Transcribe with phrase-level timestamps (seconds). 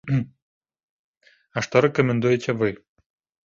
[1.55, 2.69] А што рэкамендуеце вы?